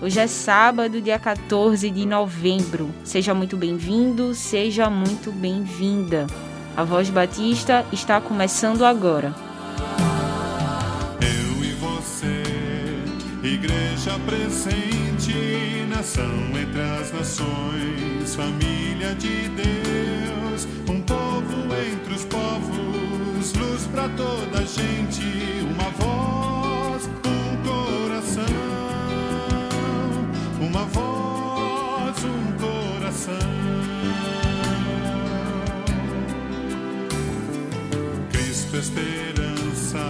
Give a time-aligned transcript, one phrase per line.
[0.00, 2.94] Hoje é sábado, dia 14 de novembro.
[3.02, 6.24] Seja muito bem-vindo, seja muito bem-vinda.
[6.76, 9.34] A Voz Batista está começando agora.
[11.20, 12.44] Eu e você,
[13.42, 23.86] igreja presente, nação entre as nações, família de Deus, um povo entre os povos, luz
[23.88, 25.24] para toda gente,
[25.74, 26.47] uma voz,
[30.68, 33.34] uma voz, um coração.
[38.30, 40.04] Cristo, esperança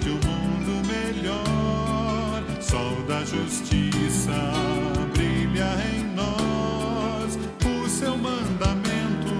[0.00, 4.32] de um mundo melhor, sol da justiça
[5.14, 7.38] brilha em nós.
[7.64, 9.32] O seu mandamento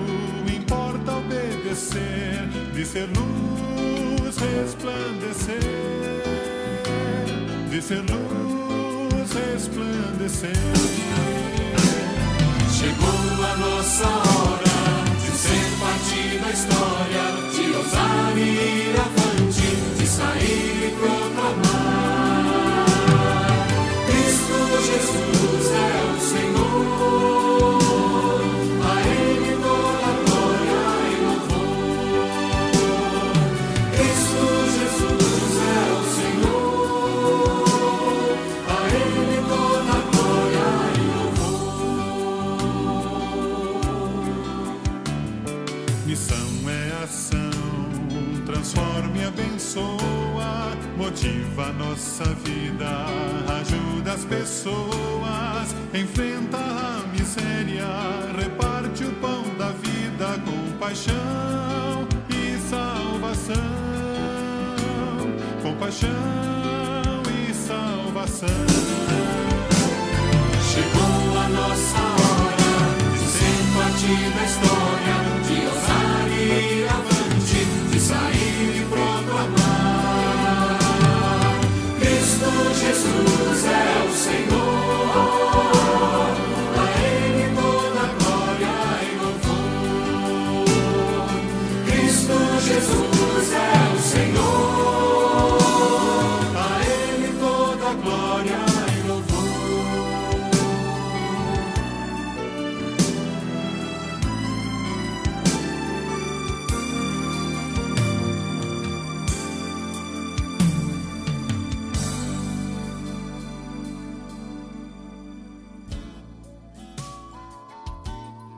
[0.54, 5.58] importa obedecer, de ser luz resplandecer,
[7.68, 8.39] de ser luz
[12.70, 14.78] Chegou a nossa hora
[15.20, 18.79] de ser parte da história, de ousar e
[51.60, 52.88] motiva nossa vida,
[53.60, 57.86] ajuda as pessoas, enfrenta a miséria,
[58.38, 63.54] reparte o pão da vida com paixão e salvação,
[65.62, 66.10] com paixão
[67.28, 68.48] e salvação.
[70.72, 72.72] Chegou a nossa hora
[73.12, 75.09] de ser parte da história,
[83.62, 83.89] Jesus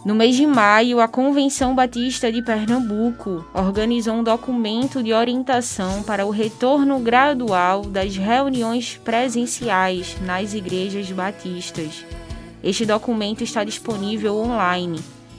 [0.05, 6.27] No mês de maio, a Convenção Batista de Pernambuco organizou um documento de orientação para
[6.27, 12.05] o retorno gradual das reuniões presenciais nas igrejas batistas.
[12.65, 14.99] Este documento está disponível online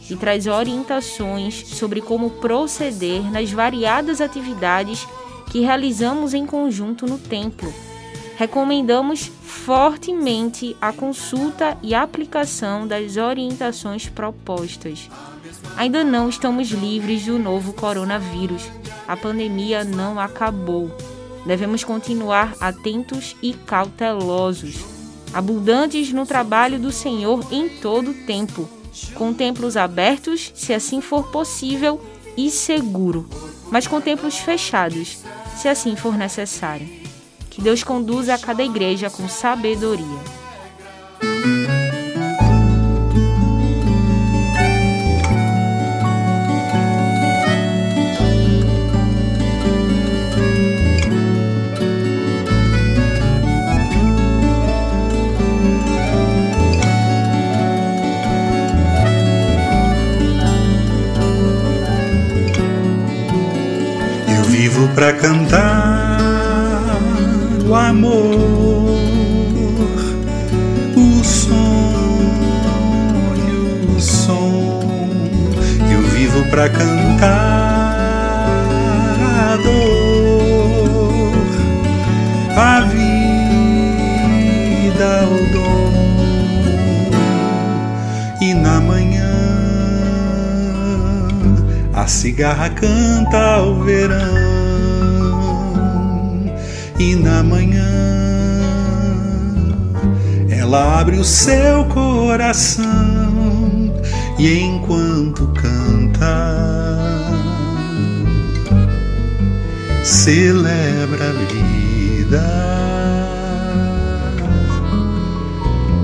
[0.10, 5.06] e traz orientações sobre como proceder nas variadas atividades
[5.52, 7.93] que realizamos em conjunto no templo.
[8.36, 15.10] Recomendamos fortemente a consulta e aplicação das orientações propostas.
[15.78, 18.70] Ainda não estamos livres do novo coronavírus.
[19.08, 20.96] A pandemia não acabou.
[21.46, 24.78] Devemos continuar atentos e cautelosos,
[25.34, 28.68] abundantes no trabalho do Senhor em todo o tempo,
[29.14, 32.02] com templos abertos, se assim for possível,
[32.38, 33.28] e seguro,
[33.70, 35.20] mas com templos fechados,
[35.58, 37.03] se assim for necessário.
[37.54, 40.04] Que Deus conduza a cada igreja com sabedoria.
[64.28, 65.73] Eu vivo pra cantar
[92.34, 94.18] cigarra canta o verão.
[96.98, 97.84] E na manhã
[100.50, 102.84] ela abre o seu coração
[104.40, 106.98] e enquanto canta
[110.04, 112.44] celebra a vida.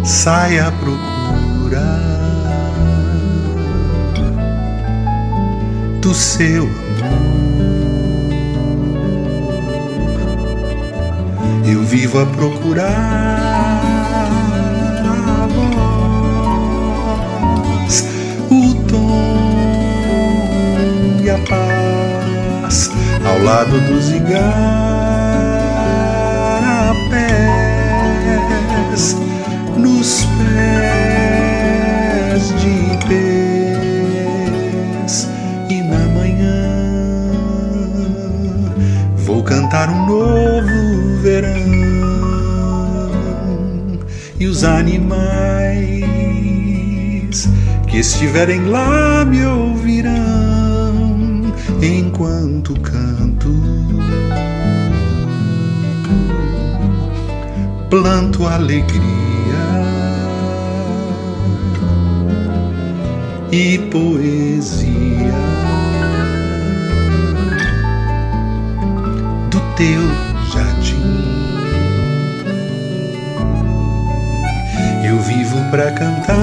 [0.03, 1.08] Sai à procura
[6.09, 6.73] do seu amor.
[11.63, 12.73] Eu vivo a procurar
[15.05, 15.47] a
[17.85, 18.05] voz,
[18.49, 19.37] o tom
[21.23, 22.89] e a paz
[23.23, 24.35] ao lado dos igarapés,
[29.77, 31.39] nos pés
[32.59, 33.38] de pés
[39.69, 41.59] cantar um novo verão
[44.39, 45.19] e os animais
[47.87, 51.19] que estiverem lá me ouvirão
[51.83, 53.53] enquanto canto.
[57.91, 59.03] Planto alegria
[63.51, 65.48] e poesia
[69.79, 70.03] teu
[70.51, 70.99] jardim.
[75.07, 76.35] Eu vivo pra cantar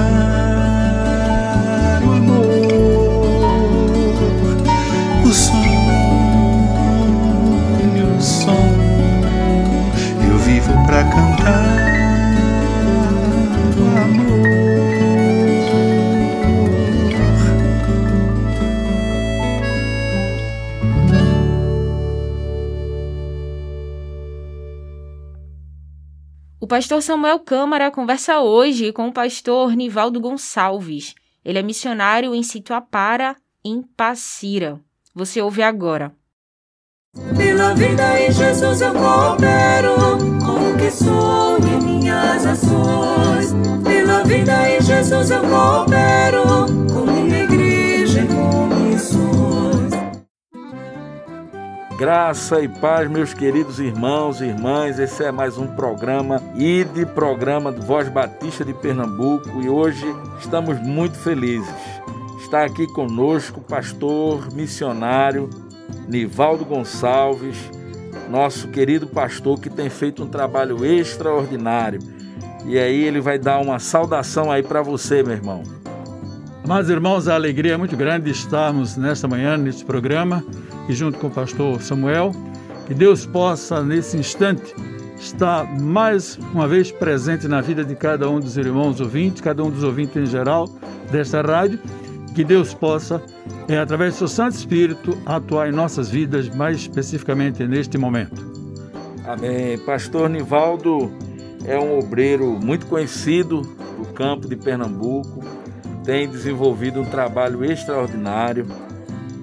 [2.03, 2.46] o amor,
[26.67, 31.15] O pastor Samuel Câmara conversa hoje com o pastor Nivaldo Gonçalves.
[31.45, 34.77] Ele é missionário em Sítio Apara, em Passira.
[35.15, 36.11] Você ouve agora.
[37.37, 39.95] Pela vida em Jesus eu coopero
[40.45, 43.53] com o que sou e minhas ações.
[43.85, 46.96] Pela vida em Jesus eu coopero
[51.97, 54.99] Graça e paz, meus queridos irmãos e irmãs.
[54.99, 60.05] Esse é mais um programa ID, programa do Voz Batista de Pernambuco, e hoje
[60.39, 61.73] estamos muito felizes.
[62.39, 65.49] Está aqui conosco o pastor missionário
[66.07, 67.57] Nivaldo Gonçalves,
[68.29, 71.99] nosso querido pastor que tem feito um trabalho extraordinário.
[72.63, 75.63] E aí ele vai dar uma saudação aí para você, meu irmão.
[76.67, 80.43] Amados irmãos, a alegria é muito grande de estarmos nesta manhã, neste programa,
[80.89, 82.33] e junto com o pastor Samuel,
[82.85, 84.75] que Deus possa, nesse instante,
[85.17, 89.69] estar mais uma vez presente na vida de cada um dos irmãos ouvintes, cada um
[89.71, 90.67] dos ouvintes em geral
[91.09, 91.79] desta rádio,
[92.35, 93.23] que Deus possa,
[93.69, 98.45] é, através do seu Santo Espírito, atuar em nossas vidas, mais especificamente neste momento.
[99.25, 99.77] Amém.
[99.85, 101.13] Pastor Nivaldo
[101.63, 105.41] é um obreiro muito conhecido do campo de Pernambuco,
[106.07, 108.65] tem desenvolvido um trabalho extraordinário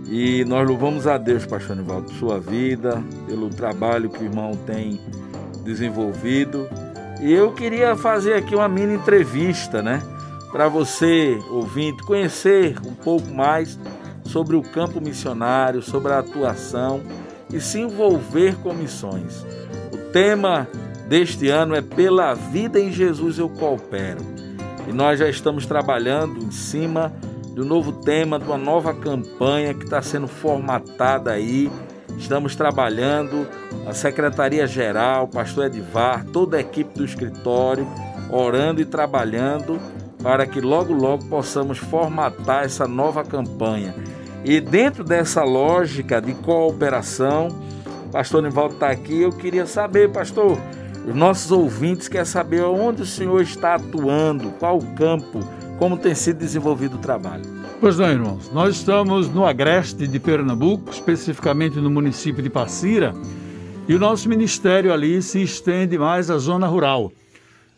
[0.09, 4.53] e nós louvamos a Deus, Pastor Nivaldo, por sua vida, pelo trabalho que o irmão
[4.67, 4.99] tem
[5.63, 6.67] desenvolvido.
[7.21, 10.03] E eu queria fazer aqui uma mini entrevista, né?
[10.51, 13.79] Para você, ouvinte, conhecer um pouco mais
[14.25, 17.03] sobre o campo missionário, sobre a atuação
[17.53, 19.45] e se envolver com missões.
[19.93, 20.67] O tema
[21.09, 24.44] deste ano é Pela Vida em Jesus Eu Coopero.
[24.87, 27.13] E nós já estamos trabalhando em cima
[27.55, 31.71] do novo tema, de uma nova campanha que está sendo formatada aí.
[32.19, 33.47] Estamos trabalhando,
[33.87, 37.87] a Secretaria Geral, o pastor Edivar, toda a equipe do escritório,
[38.31, 39.81] orando e trabalhando
[40.23, 43.95] para que logo, logo possamos formatar essa nova campanha.
[44.45, 47.49] E dentro dessa lógica de cooperação,
[48.11, 50.59] pastor Nivaldo está aqui, eu queria saber, pastor,
[51.07, 55.41] os nossos ouvintes querem saber onde o senhor está atuando, qual o campo,
[55.79, 57.45] como tem sido desenvolvido o trabalho.
[57.81, 63.15] Pois não, irmãos, nós estamos no Agreste de Pernambuco, especificamente no município de Passira,
[63.87, 67.13] e o nosso ministério ali se estende mais à zona rural.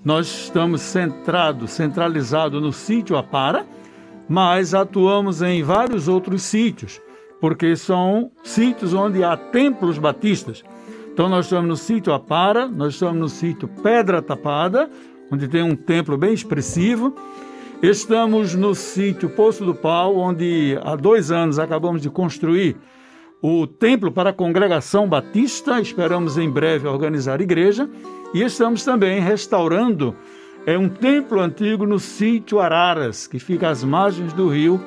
[0.05, 3.67] Nós estamos centrados, centralizados no sítio Apara,
[4.29, 7.01] mas atuamos em vários outros sítios,
[7.41, 10.63] porque são sítios onde há templos batistas.
[11.17, 14.91] Então nós estamos no sítio Apara, nós estamos no sítio Pedra Tapada,
[15.33, 17.17] onde tem um templo bem expressivo,
[17.83, 22.77] Estamos no sítio Poço do Pau, onde há dois anos acabamos de construir
[23.41, 25.81] o templo para a congregação batista.
[25.81, 27.89] Esperamos em breve organizar igreja.
[28.35, 30.15] E estamos também restaurando
[30.67, 34.79] é um templo antigo no sítio Araras, que fica às margens do rio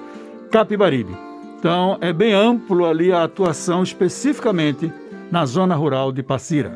[0.52, 1.18] Capibaribe.
[1.58, 4.94] Então é bem amplo ali a atuação especificamente
[5.32, 6.72] na zona rural de Passira.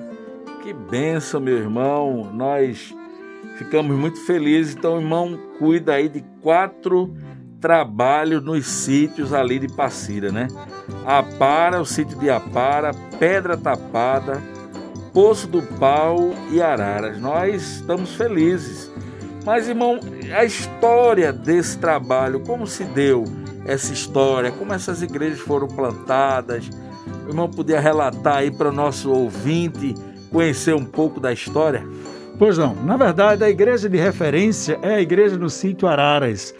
[0.62, 2.30] Que benção, meu irmão.
[2.34, 2.94] Nós
[3.58, 4.76] ficamos muito felizes.
[4.76, 7.14] Então, irmão cuida aí de quatro
[7.60, 10.48] trabalhos nos sítios ali de Passira, né?
[11.06, 14.42] Apara, o sítio de Apara, Pedra Tapada,
[15.14, 17.20] Poço do Pau e Araras.
[17.20, 18.92] Nós estamos felizes.
[19.46, 20.00] Mas, irmão,
[20.38, 23.26] a história desse trabalho, como se deu
[23.66, 26.70] essa história, como essas igrejas foram plantadas,
[27.26, 29.94] o irmão podia relatar aí para o nosso ouvinte
[30.32, 31.86] conhecer um pouco da história?
[32.38, 32.76] Pois não.
[32.76, 36.54] Na verdade, a igreja de referência é a igreja no sítio Araras.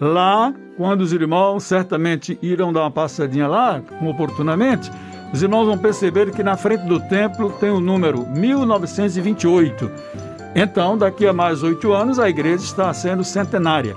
[0.00, 4.90] Lá, quando os irmãos certamente irão dar uma passadinha lá, oportunamente,
[5.32, 9.90] os irmãos vão perceber que na frente do templo tem o número 1928.
[10.54, 13.94] Então, daqui a mais oito anos, a igreja está sendo centenária.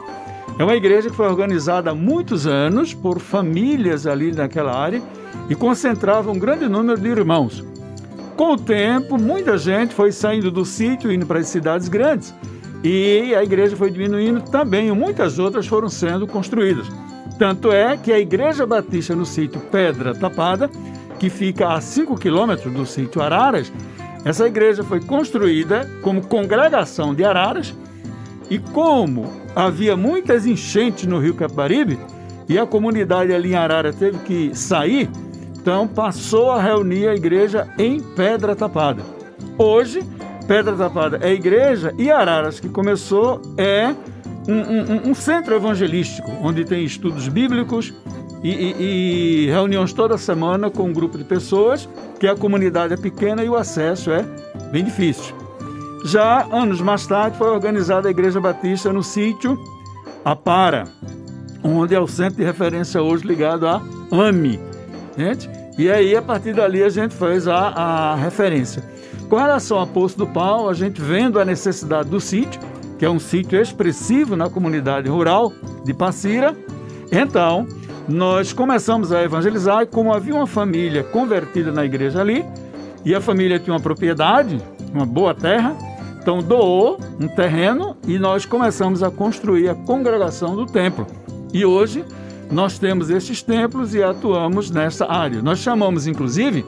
[0.60, 5.02] É uma igreja que foi organizada há muitos anos por famílias ali naquela área
[5.50, 7.64] e concentrava um grande número de irmãos.
[8.36, 12.34] Com o tempo, muita gente foi saindo do sítio, indo para as cidades grandes.
[12.84, 16.88] E a igreja foi diminuindo também, e muitas outras foram sendo construídas.
[17.38, 20.70] Tanto é que a Igreja Batista no sítio Pedra Tapada,
[21.20, 23.72] que fica a 5 quilômetros do sítio Araras,
[24.24, 27.76] essa igreja foi construída como congregação de Araras
[28.52, 31.98] e como havia muitas enchentes no rio Capibaribe
[32.50, 35.10] e a comunidade ali em Arara teve que sair,
[35.58, 39.04] então passou a reunir a igreja em Pedra Tapada.
[39.58, 40.04] Hoje,
[40.48, 43.96] Pedra Tapada é igreja e Araras, que começou, é
[44.46, 47.94] um, um, um centro evangelístico, onde tem estudos bíblicos
[48.44, 51.88] e, e, e, reuniões toda semana com um grupo de pessoas,
[52.20, 54.26] que a comunidade é pequena e o acesso é
[54.74, 55.41] bem difícil.
[56.04, 59.58] Já anos mais tarde foi organizada a Igreja Batista no sítio
[60.26, 60.86] Apara,
[61.64, 63.82] onde é o centro de referência hoje ligado à
[64.12, 64.60] AMI,
[65.18, 65.50] Gente?
[65.78, 68.84] E aí, a partir dali, a gente fez a, a referência.
[69.30, 72.60] Com relação a Poço do Pau, a gente vendo a necessidade do sítio,
[73.00, 75.54] que é um sítio expressivo na comunidade rural
[75.84, 76.56] de Passira,
[77.12, 77.68] então
[78.08, 82.46] nós começamos a evangelizar e como havia uma família convertida na igreja ali,
[83.06, 84.62] e a família tinha uma propriedade,
[84.94, 85.76] uma boa terra,
[86.22, 91.08] então doou um terreno e nós começamos a construir a congregação do templo.
[91.52, 92.06] E hoje
[92.52, 95.42] nós temos esses templos e atuamos nessa área.
[95.42, 96.64] Nós chamamos, inclusive,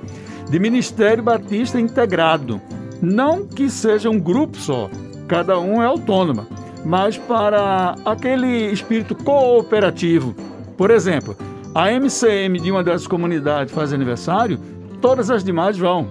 [0.50, 2.60] de Ministério Batista Integrado.
[3.00, 4.90] Não que seja um grupo só,
[5.28, 6.48] cada um é autônoma,
[6.84, 10.34] mas para aquele espírito cooperativo.
[10.76, 11.38] Por exemplo,
[11.76, 14.60] a MCM de uma das comunidades faz aniversário,
[15.00, 16.08] todas as demais vão.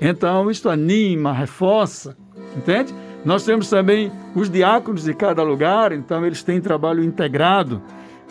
[0.00, 2.16] Então, isto anima, reforça,
[2.56, 2.94] entende?
[3.24, 7.82] Nós temos também os diáconos de cada lugar, então eles têm trabalho integrado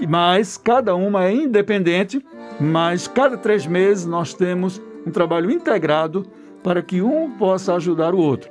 [0.06, 2.24] mas cada uma é independente,
[2.60, 6.26] mas cada três meses nós temos um trabalho integrado
[6.64, 8.50] para que um possa ajudar o outro.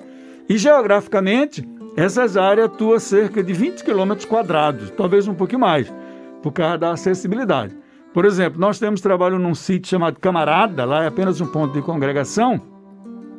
[0.48, 5.92] E geograficamente, essas áreas atuam cerca de 20 quilômetros quadrados, talvez um pouquinho mais,
[6.42, 7.76] por causa da acessibilidade.
[8.12, 11.82] Por exemplo, nós temos trabalho num sítio chamado Camarada, lá é apenas um ponto de
[11.82, 12.60] congregação,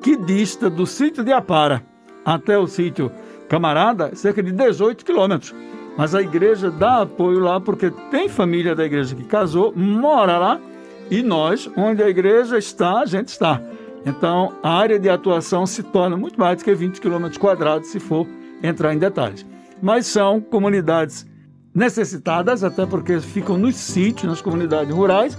[0.01, 1.83] que dista do sítio de Apara
[2.27, 3.09] até o sítio
[3.47, 5.55] Camarada cerca de 18 quilômetros.
[5.97, 10.59] Mas a igreja dá apoio lá porque tem família da igreja que casou, mora lá
[11.09, 13.61] e nós, onde a igreja está, a gente está.
[14.05, 17.99] Então a área de atuação se torna muito mais do que 20 quilômetros quadrados se
[17.99, 18.27] for
[18.61, 19.45] entrar em detalhes.
[19.81, 21.25] Mas são comunidades
[21.73, 25.37] necessitadas, até porque ficam nos sítios, nas comunidades rurais,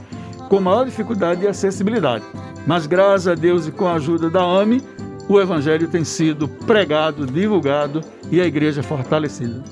[0.49, 2.25] com maior dificuldade de acessibilidade.
[2.67, 4.83] Mas graças a Deus e com a ajuda da AME,
[5.29, 9.63] o Evangelho tem sido pregado, divulgado e a igreja fortalecida.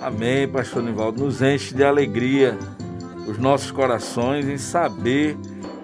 [0.00, 1.24] Amém, Pastor Nivaldo.
[1.24, 2.58] Nos enche de alegria
[3.26, 5.36] os nossos corações em saber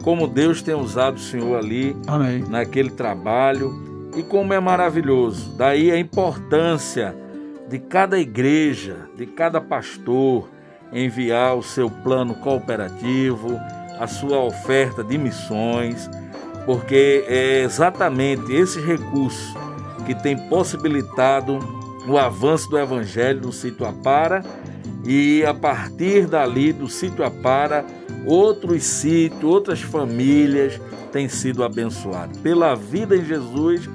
[0.02, 2.44] como Deus tem usado o Senhor ali Amém.
[2.48, 5.54] naquele trabalho e como é maravilhoso.
[5.56, 7.14] Daí a importância
[7.68, 10.48] de cada igreja, de cada pastor
[10.92, 13.58] enviar o seu plano cooperativo,
[13.98, 16.08] a sua oferta de missões,
[16.64, 19.54] porque é exatamente esses recursos
[20.06, 21.58] que tem possibilitado
[22.06, 24.44] o avanço do evangelho no sítio Apara
[25.04, 27.84] e a partir dali do sítio Apara,
[28.26, 30.80] outros sítios, outras famílias
[31.12, 32.36] têm sido abençoadas.
[32.38, 33.88] Pela vida em Jesus,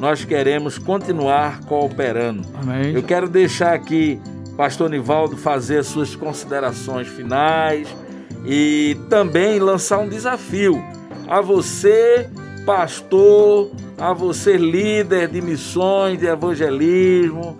[0.00, 2.42] nós queremos continuar cooperando.
[2.54, 2.92] Amém.
[2.92, 4.20] Eu quero deixar aqui
[4.56, 7.88] pastor Nivaldo fazer as suas considerações finais
[8.44, 10.82] e também lançar um desafio
[11.28, 12.28] a você,
[12.64, 17.56] pastor, a você, líder de missões, de evangelismo,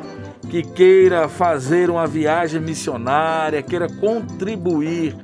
[0.49, 5.17] que queira fazer uma viagem missionária, queira contribuir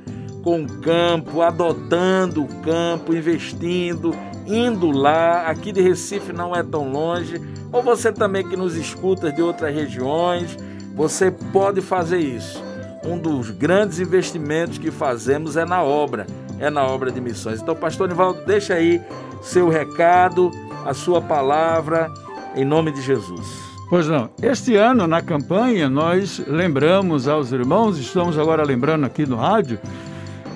[0.43, 4.13] com o campo, adotando o campo, investindo,
[4.45, 5.47] indo lá.
[5.47, 7.41] Aqui de Recife não é tão longe.
[7.71, 10.57] Ou você também que nos escuta de outras regiões,
[10.93, 12.61] você pode fazer isso.
[13.05, 16.27] Um dos grandes investimentos que fazemos é na obra,
[16.59, 17.61] é na obra de missões.
[17.61, 19.01] Então, pastor Nivaldo, deixa aí
[19.41, 20.51] seu recado,
[20.85, 22.11] a sua palavra,
[22.55, 23.73] em nome de Jesus.
[23.89, 24.29] Pois não.
[24.41, 29.79] Este ano, na campanha, nós lembramos aos irmãos, estamos agora lembrando aqui no rádio,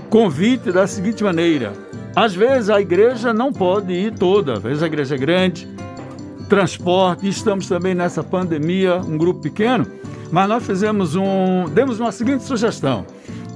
[0.09, 1.73] convite da seguinte maneira:
[2.15, 5.67] às vezes a igreja não pode ir toda, às vezes a igreja é grande,
[6.49, 9.85] transporte, estamos também nessa pandemia, um grupo pequeno,
[10.31, 13.05] mas nós fizemos um, demos uma seguinte sugestão.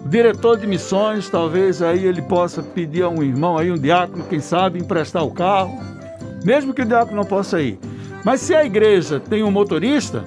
[0.05, 4.23] O diretor de missões, talvez aí ele possa pedir a um irmão aí, um diácono,
[4.23, 5.79] quem sabe, emprestar o carro,
[6.43, 7.79] mesmo que o diácono não possa ir.
[8.25, 10.25] Mas se a igreja tem um motorista,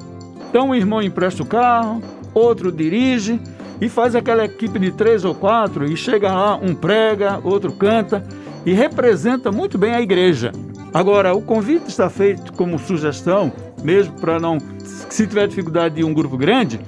[0.49, 2.03] então um irmão empresta o carro,
[2.33, 3.41] outro dirige,
[3.81, 8.25] e faz aquela equipe de três ou quatro e chega lá, um prega, outro canta
[8.65, 10.53] e representa muito bem a igreja.
[10.93, 13.53] Agora, o convite está feito como sugestão,
[13.83, 16.81] mesmo para não, se tiver dificuldade de um grupo grande,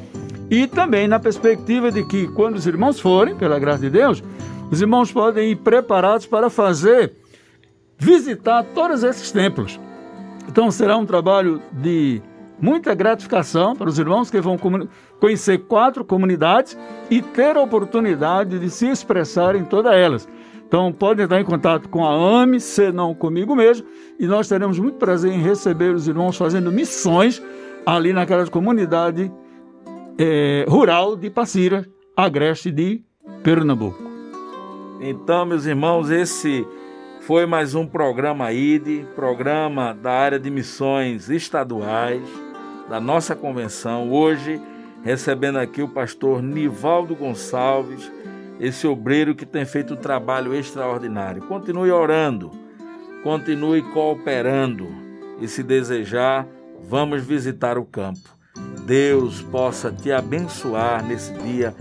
[0.50, 4.23] e também na perspectiva de que quando os irmãos forem, pela graça de Deus,
[4.71, 7.12] os irmãos podem ir preparados para fazer,
[7.99, 9.81] visitar todos esses templos.
[10.49, 12.23] Então será um trabalho de
[12.61, 14.57] muita gratificação para os irmãos que vão
[15.21, 16.76] conhecer quatro comunidades
[17.11, 20.29] e ter a oportunidade de se expressar em todas elas.
[20.67, 23.87] Então, podem estar em contato com a AME, se não comigo mesmo,
[24.19, 27.41] e nós teremos muito prazer em receber os irmãos fazendo missões
[27.85, 29.31] ali naquela comunidade
[30.19, 33.03] é, rural de Passira, agreste de
[33.43, 34.03] Pernambuco.
[35.01, 36.67] Então, meus irmãos, esse
[37.21, 42.23] foi mais um programa ID, programa da área de missões estaduais
[42.89, 44.11] da nossa convenção.
[44.11, 44.61] Hoje,
[45.02, 48.11] recebendo aqui o pastor Nivaldo Gonçalves,
[48.59, 51.43] esse obreiro que tem feito um trabalho extraordinário.
[51.43, 52.50] Continue orando,
[53.23, 54.89] continue cooperando
[55.43, 56.49] e, se desejar,
[56.89, 58.37] vamos visitar o campo.
[58.87, 61.75] Deus possa te abençoar nesse dia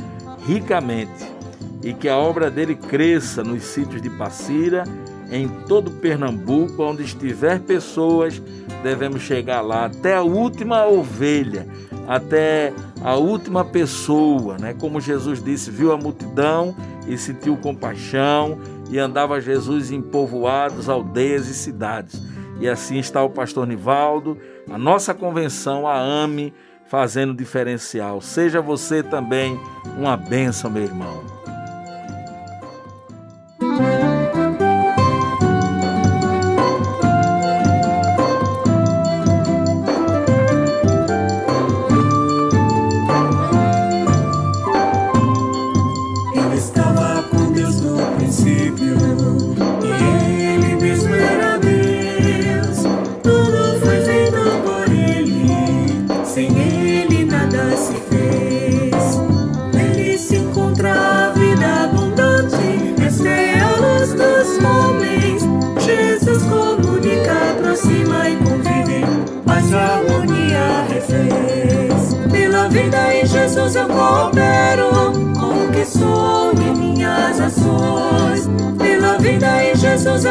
[0.46, 1.36] ricamente
[1.84, 4.84] e que a obra dele cresça nos sítios de Passira,
[5.32, 8.42] em todo Pernambuco, onde estiver pessoas,
[8.82, 11.68] devemos chegar lá até a última ovelha,
[12.08, 14.74] até a última pessoa, né?
[14.74, 16.76] Como Jesus disse, viu a multidão
[17.08, 18.58] e sentiu compaixão
[18.90, 22.20] e andava Jesus em povoados, aldeias e cidades.
[22.60, 24.38] E assim está o pastor Nivaldo,
[24.70, 26.54] a nossa convenção, a AME,
[26.88, 28.22] fazendo diferencial.
[28.22, 29.60] Seja você também
[29.98, 31.35] uma bênção, meu irmão.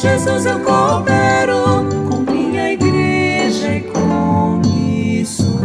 [0.00, 5.58] Jesus eu coopero com minha igreja e com missões.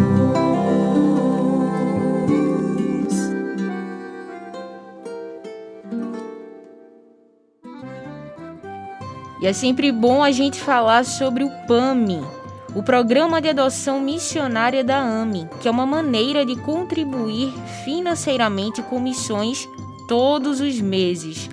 [9.39, 12.25] E é sempre bom a gente falar sobre o PAMI,
[12.73, 17.53] o Programa de Adoção Missionária da AMI, que é uma maneira de contribuir
[17.85, 19.69] financeiramente com missões
[20.07, 21.52] todos os meses.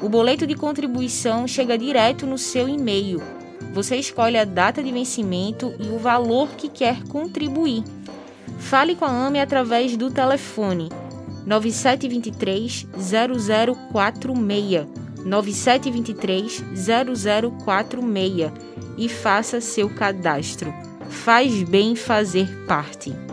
[0.00, 3.20] O boleto de contribuição chega direto no seu e-mail.
[3.72, 7.82] Você escolhe a data de vencimento e o valor que quer contribuir.
[8.58, 10.88] Fale com a AME através do telefone
[11.44, 12.86] 9723
[13.92, 14.86] 0046
[15.24, 16.64] 9723
[17.64, 18.52] 0046
[18.96, 20.72] e faça seu cadastro.
[21.08, 23.27] Faz bem fazer parte.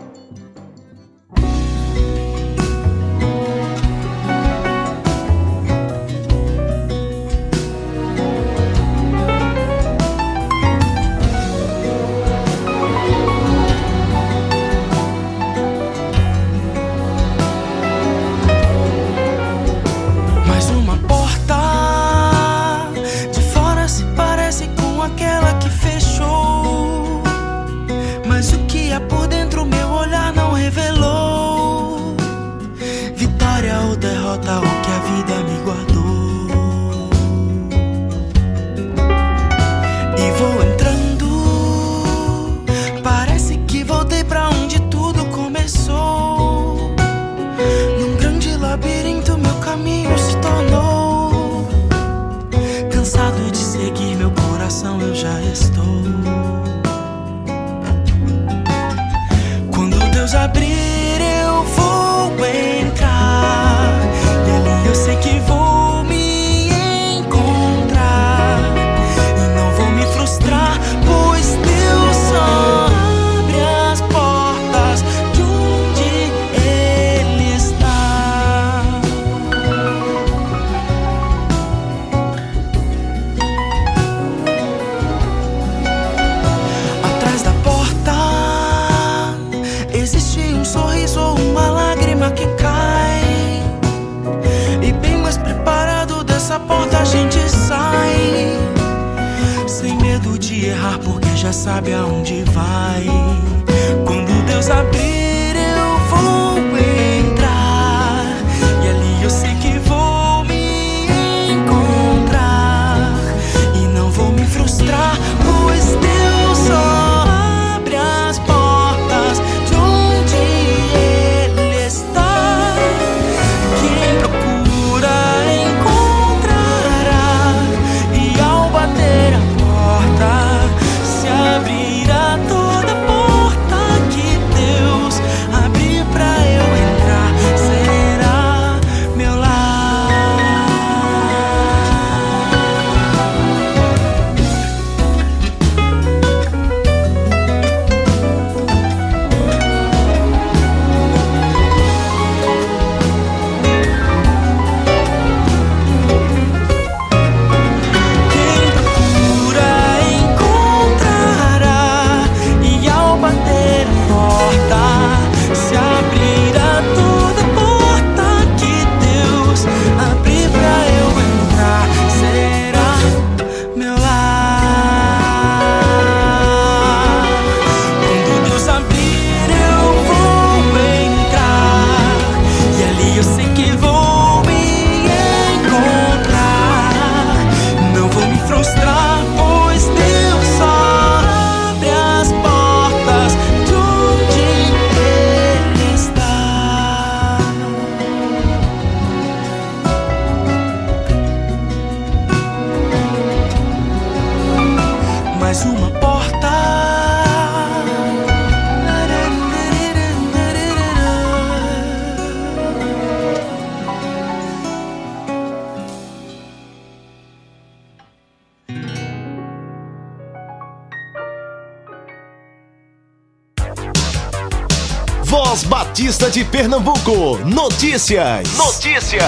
[226.36, 227.38] De Pernambuco.
[227.46, 228.58] Notícias.
[228.58, 229.22] Notícias.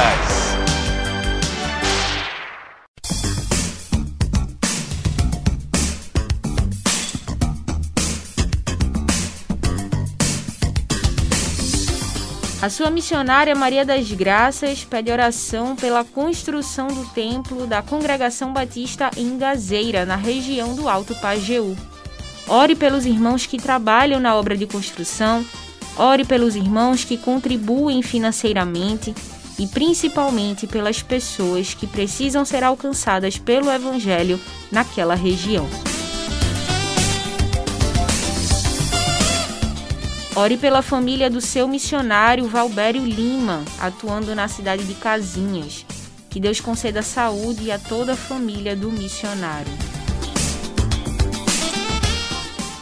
[12.60, 19.10] A sua missionária Maria das Graças pede oração pela construção do templo da Congregação Batista
[19.16, 21.74] em Gazeira, na região do Alto Pajeú.
[22.46, 25.42] Ore pelos irmãos que trabalham na obra de construção,
[25.98, 29.12] ore pelos irmãos que contribuem financeiramente
[29.58, 35.68] e principalmente pelas pessoas que precisam ser alcançadas pelo Evangelho naquela região.
[40.36, 45.84] Ore pela família do seu missionário Valbério Lima, atuando na cidade de Casinhas.
[46.30, 49.97] Que Deus conceda saúde a toda a família do missionário.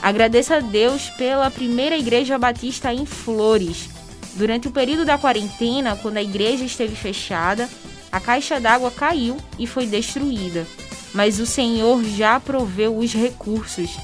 [0.07, 3.89] Agradeça a Deus pela primeira igreja batista em Flores.
[4.37, 7.69] Durante o período da quarentena, quando a igreja esteve fechada,
[8.13, 10.65] a caixa d'água caiu e foi destruída.
[11.13, 13.97] Mas o Senhor já proveu os recursos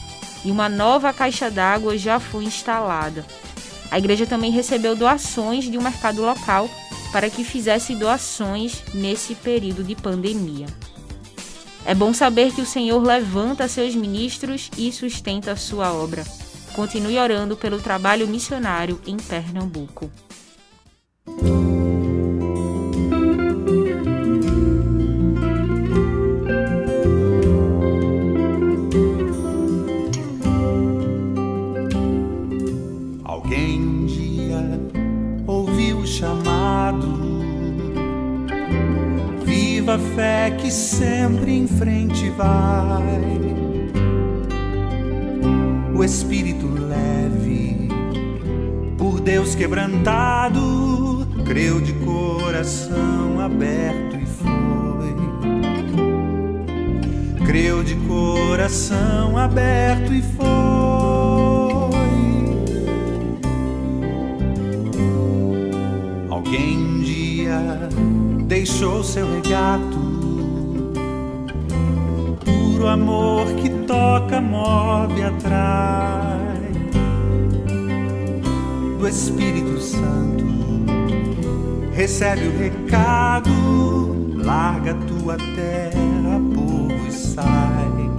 [0.45, 3.25] e uma nova caixa d'água já foi instalada.
[3.89, 6.69] A igreja também recebeu doações de um mercado local
[7.13, 10.67] para que fizesse doações nesse período de pandemia.
[11.85, 16.25] É bom saber que o Senhor levanta seus ministros e sustenta a sua obra.
[16.75, 20.11] Continue orando pelo trabalho missionário em Pernambuco.
[40.15, 43.03] Fé que sempre em frente vai.
[45.95, 47.89] O espírito leve,
[48.99, 55.15] por Deus quebrantado, creu de coração aberto e foi.
[57.47, 60.43] Creu de coração aberto e foi.
[66.31, 67.89] Alguém um dia
[68.53, 69.99] deixou seu regato.
[72.45, 76.51] Puro amor que toca, move, atrai.
[78.99, 80.45] Do Espírito Santo,
[81.95, 83.51] recebe o recado.
[84.37, 88.11] Larga tua terra, povo, e sai.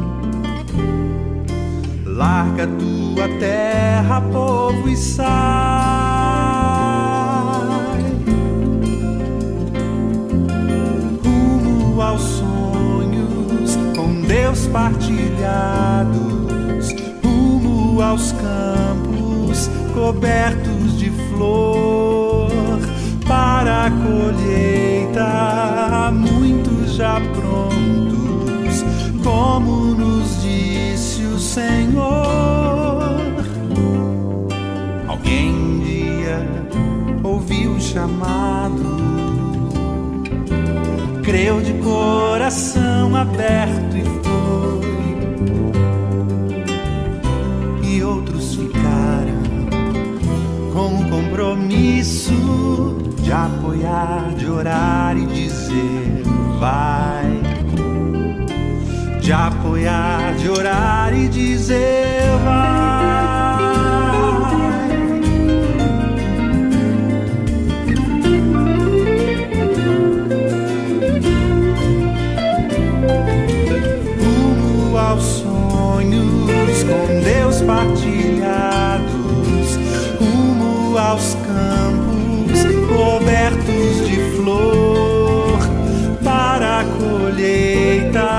[2.07, 5.92] Larga tua terra, povo, e sai.
[14.27, 16.15] Deus partilhados,
[17.23, 22.49] rumo aos campos cobertos de flor,
[23.27, 25.21] para a colheita,
[26.11, 28.83] muitos já prontos,
[29.23, 33.03] como nos disse o Senhor.
[35.07, 36.47] Alguém um dia
[37.23, 39.03] ouviu o chamado
[41.23, 41.73] creu de
[43.15, 44.83] aberto e foi.
[47.83, 49.43] E outros ficaram
[50.71, 56.23] com o compromisso de apoiar, de orar e dizer:
[56.59, 57.41] vai.
[59.21, 62.92] De apoiar, de orar e dizer: vai.
[77.65, 79.77] Partilhados,
[80.19, 85.59] rumo aos campos cobertos de flor,
[86.23, 88.29] para a colheita,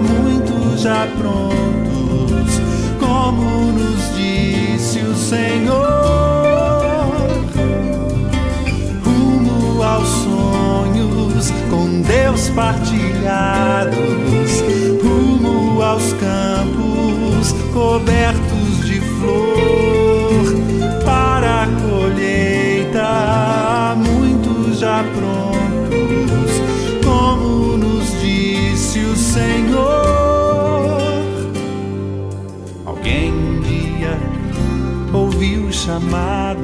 [0.00, 2.60] muitos já prontos,
[3.00, 5.84] como nos disse o Senhor.
[9.04, 14.43] Rumo aos sonhos com Deus partilhados,
[17.74, 20.44] cobertos de flor
[21.04, 23.06] para a colheita,
[23.96, 26.52] muitos já prontos,
[27.04, 29.90] como nos disse o Senhor.
[32.86, 34.16] Alguém um dia
[35.12, 36.63] ouviu chamado